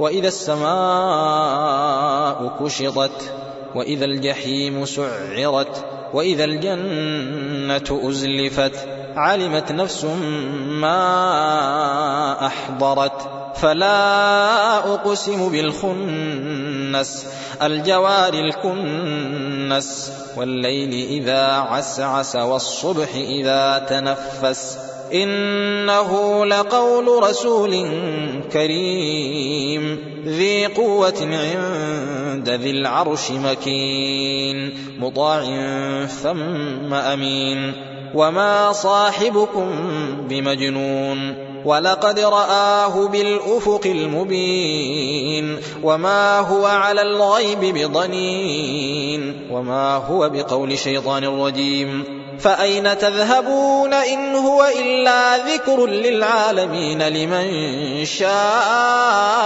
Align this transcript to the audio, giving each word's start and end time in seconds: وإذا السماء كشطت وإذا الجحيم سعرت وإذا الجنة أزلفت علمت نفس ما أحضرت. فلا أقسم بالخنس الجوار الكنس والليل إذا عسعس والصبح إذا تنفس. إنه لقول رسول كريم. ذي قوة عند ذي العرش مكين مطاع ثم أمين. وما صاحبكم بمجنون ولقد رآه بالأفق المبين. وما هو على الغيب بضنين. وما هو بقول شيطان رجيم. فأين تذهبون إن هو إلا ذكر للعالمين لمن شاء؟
وإذا 0.00 0.28
السماء 0.28 0.66
كشطت 2.60 3.34
وإذا 3.74 4.04
الجحيم 4.04 4.84
سعرت 4.84 5.84
وإذا 6.14 6.44
الجنة 6.44 8.08
أزلفت 8.08 8.88
علمت 9.16 9.72
نفس 9.72 10.04
ما 10.68 12.46
أحضرت. 12.46 13.32
فلا 13.56 14.78
أقسم 14.94 15.48
بالخنس 15.48 17.26
الجوار 17.62 18.34
الكنس 18.34 20.12
والليل 20.36 21.22
إذا 21.22 21.46
عسعس 21.46 22.36
والصبح 22.36 23.08
إذا 23.14 23.78
تنفس. 23.78 24.78
إنه 25.12 26.44
لقول 26.46 27.22
رسول 27.22 27.72
كريم. 28.52 29.85
ذي 30.26 30.66
قوة 30.66 31.14
عند 31.20 32.48
ذي 32.48 32.70
العرش 32.70 33.30
مكين 33.30 34.74
مطاع 35.00 35.40
ثم 36.06 36.94
أمين. 36.94 37.72
وما 38.14 38.72
صاحبكم 38.72 39.70
بمجنون 40.28 41.34
ولقد 41.64 42.20
رآه 42.20 43.08
بالأفق 43.08 43.80
المبين. 43.86 45.56
وما 45.82 46.38
هو 46.40 46.66
على 46.66 47.02
الغيب 47.02 47.60
بضنين. 47.60 49.48
وما 49.50 49.96
هو 49.96 50.28
بقول 50.28 50.78
شيطان 50.78 51.24
رجيم. 51.24 52.04
فأين 52.38 52.98
تذهبون 52.98 53.94
إن 53.94 54.34
هو 54.34 54.66
إلا 54.80 55.36
ذكر 55.36 55.86
للعالمين 55.86 57.02
لمن 57.02 58.04
شاء؟ 58.04 59.45